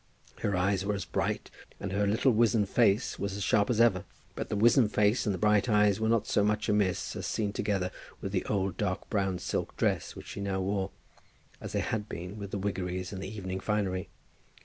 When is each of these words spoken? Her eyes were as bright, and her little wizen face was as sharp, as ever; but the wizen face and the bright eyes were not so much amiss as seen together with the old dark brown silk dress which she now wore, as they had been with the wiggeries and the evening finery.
Her 0.39 0.57
eyes 0.57 0.83
were 0.83 0.95
as 0.95 1.05
bright, 1.05 1.51
and 1.79 1.91
her 1.91 2.07
little 2.07 2.31
wizen 2.31 2.65
face 2.65 3.19
was 3.19 3.37
as 3.37 3.43
sharp, 3.43 3.69
as 3.69 3.79
ever; 3.79 4.03
but 4.33 4.49
the 4.49 4.55
wizen 4.55 4.89
face 4.89 5.27
and 5.27 5.31
the 5.31 5.37
bright 5.37 5.69
eyes 5.69 5.99
were 5.99 6.09
not 6.09 6.25
so 6.25 6.43
much 6.43 6.67
amiss 6.67 7.15
as 7.15 7.27
seen 7.27 7.53
together 7.53 7.91
with 8.19 8.31
the 8.31 8.43
old 8.45 8.77
dark 8.77 9.07
brown 9.11 9.37
silk 9.37 9.77
dress 9.77 10.15
which 10.15 10.25
she 10.29 10.41
now 10.41 10.59
wore, 10.59 10.89
as 11.61 11.73
they 11.73 11.81
had 11.81 12.09
been 12.09 12.39
with 12.39 12.49
the 12.49 12.57
wiggeries 12.57 13.13
and 13.13 13.21
the 13.21 13.29
evening 13.31 13.59
finery. 13.59 14.09